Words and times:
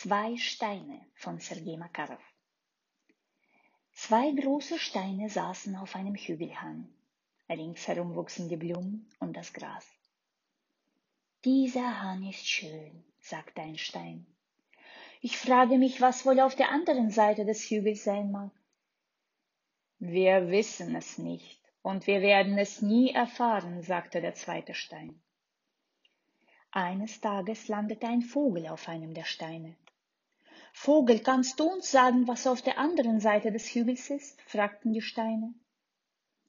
Zwei 0.00 0.36
Steine 0.36 1.00
von 1.16 1.40
Sergei 1.40 1.76
Makarov. 1.76 2.22
Zwei 3.90 4.30
große 4.30 4.78
Steine 4.78 5.28
saßen 5.28 5.74
auf 5.74 5.96
einem 5.96 6.14
Hügelhang. 6.14 6.88
Ringsherum 7.48 8.14
wuchsen 8.14 8.48
die 8.48 8.56
Blumen 8.56 9.10
und 9.18 9.36
das 9.36 9.52
Gras. 9.52 9.84
Dieser 11.44 12.00
Hang 12.00 12.22
ist 12.28 12.46
schön, 12.46 13.02
sagte 13.18 13.60
ein 13.60 13.76
Stein. 13.76 14.24
Ich 15.20 15.36
frage 15.36 15.78
mich, 15.78 16.00
was 16.00 16.24
wohl 16.24 16.38
auf 16.38 16.54
der 16.54 16.70
anderen 16.70 17.10
Seite 17.10 17.44
des 17.44 17.68
Hügels 17.68 18.04
sein 18.04 18.30
mag. 18.30 18.52
Wir 19.98 20.48
wissen 20.48 20.94
es 20.94 21.18
nicht 21.18 21.60
und 21.82 22.06
wir 22.06 22.20
werden 22.22 22.56
es 22.56 22.82
nie 22.82 23.10
erfahren, 23.10 23.82
sagte 23.82 24.20
der 24.20 24.36
zweite 24.36 24.74
Stein. 24.74 25.20
Eines 26.70 27.20
Tages 27.20 27.66
landete 27.66 28.06
ein 28.06 28.22
Vogel 28.22 28.68
auf 28.68 28.86
einem 28.86 29.12
der 29.12 29.24
Steine. 29.24 29.74
Vogel, 30.80 31.18
kannst 31.18 31.58
du 31.58 31.64
uns 31.64 31.90
sagen, 31.90 32.28
was 32.28 32.46
auf 32.46 32.62
der 32.62 32.78
anderen 32.78 33.18
Seite 33.18 33.50
des 33.50 33.66
Hügels 33.74 34.10
ist? 34.10 34.40
fragten 34.42 34.92
die 34.92 35.02
Steine. 35.02 35.52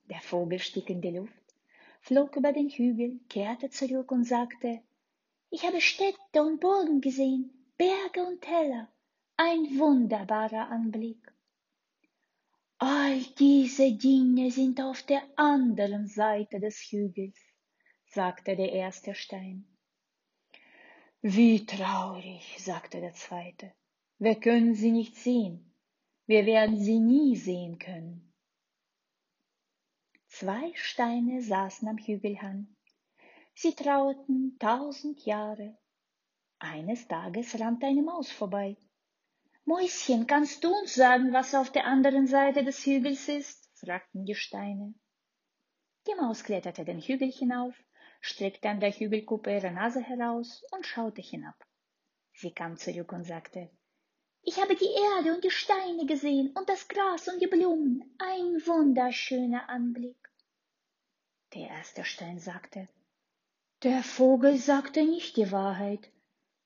Der 0.08 0.22
Vogel 0.22 0.60
stieg 0.60 0.88
in 0.92 1.02
die 1.02 1.18
Luft, 1.18 1.56
flog 2.00 2.36
über 2.36 2.54
den 2.54 2.70
Hügel, 2.70 3.20
kehrte 3.28 3.72
zurück 3.72 4.12
und 4.12 4.26
sagte, 4.26 4.84
ich 5.50 5.66
habe 5.66 5.82
Städte 5.82 6.44
und 6.44 6.60
Burgen 6.60 7.02
gesehen, 7.02 7.50
Berge 7.76 8.24
und 8.24 8.42
Täler, 8.42 8.88
ein 9.36 9.80
wunderbarer 9.80 10.70
Anblick. 10.70 11.34
All 12.78 13.20
diese 13.40 13.92
Dinge 13.94 14.52
sind 14.52 14.80
auf 14.80 15.02
der 15.02 15.24
anderen 15.38 16.08
Seite 16.08 16.60
des 16.60 16.78
Hügels, 16.92 17.40
sagte 18.06 18.56
der 18.56 18.72
erste 18.74 19.16
Stein. 19.16 19.66
Wie 21.22 21.66
traurig, 21.66 22.58
sagte 22.60 23.02
der 23.02 23.16
zweite. 23.16 23.74
Wir 24.22 24.38
können 24.38 24.76
sie 24.76 24.92
nicht 24.92 25.16
sehen. 25.16 25.74
Wir 26.26 26.46
werden 26.46 26.78
sie 26.78 27.00
nie 27.00 27.38
sehen 27.38 27.80
können. 27.80 28.34
Zwei 30.28 30.74
Steine 30.76 31.42
saßen 31.42 31.88
am 31.88 31.98
Hügelhang. 31.98 32.68
Sie 33.56 33.74
trauerten 33.74 34.58
tausend 34.60 35.26
Jahre. 35.26 35.78
Eines 36.60 37.08
Tages 37.08 37.58
rannte 37.62 37.86
eine 37.86 38.02
Maus 38.02 38.30
vorbei. 38.30 38.76
Mäuschen, 39.64 40.28
kannst 40.28 40.66
du 40.66 40.70
uns 40.70 40.96
sagen, 40.96 41.32
was 41.32 41.56
auf 41.56 41.72
der 41.72 41.86
anderen 41.86 42.28
Seite 42.28 42.66
des 42.66 42.86
Hügels 42.86 43.30
ist? 43.30 43.70
fragten 43.80 44.26
die 44.26 44.36
Steine. 44.36 44.96
Die 46.08 46.16
Maus 46.16 46.44
kletterte 46.44 46.84
den 46.84 47.00
Hügel 47.00 47.32
hinauf, 47.32 47.74
streckte 48.20 48.68
an 48.68 48.82
der 48.82 48.92
Hügelkuppe 48.92 49.56
ihre 49.56 49.72
Nase 49.72 50.02
heraus 50.02 50.62
und 50.72 50.86
schaute 50.86 51.22
hinab. 51.22 51.56
Sie 52.34 52.52
kam 52.52 52.76
zurück 52.76 53.14
und 53.14 53.24
sagte, 53.24 53.70
ich 54.44 54.60
habe 54.60 54.76
die 54.76 54.90
Erde 55.18 55.36
und 55.36 55.44
die 55.44 55.52
Steine 55.52 56.06
gesehen 56.06 56.52
und 56.56 56.68
das 56.70 56.88
Gras 56.88 57.28
und 57.28 57.42
die 57.42 57.48
Blumen. 57.48 58.16
Ein 58.18 58.66
wunderschöner 58.66 59.70
Anblick. 59.70 60.18
Der 61.54 61.70
erste 61.70 62.06
Stein 62.06 62.40
sagte, 62.40 62.88
der 63.84 64.04
Vogel 64.04 64.58
sagte 64.58 65.06
nicht 65.06 65.38
die 65.38 65.52
Wahrheit. 65.52 66.12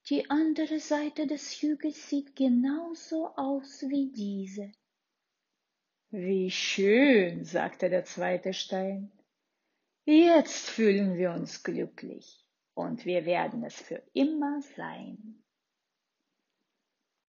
Die 0.08 0.28
andere 0.30 0.80
Seite 0.80 1.26
des 1.26 1.62
Hügels 1.62 2.08
sieht 2.08 2.36
genauso 2.36 3.28
aus 3.36 3.82
wie 3.88 4.10
diese. 4.10 4.72
Wie 6.10 6.50
schön, 6.50 7.44
sagte 7.44 7.88
der 7.88 8.04
zweite 8.04 8.52
Stein. 8.52 9.10
Jetzt 10.04 10.68
fühlen 10.68 11.16
wir 11.16 11.32
uns 11.32 11.62
glücklich 11.62 12.44
und 12.74 13.04
wir 13.04 13.24
werden 13.24 13.64
es 13.64 13.74
für 13.74 14.02
immer 14.12 14.60
sein. 14.76 15.33